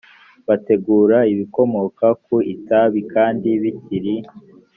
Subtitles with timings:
[0.47, 4.15] bategura ibikomoka ku itabi kandi bikiri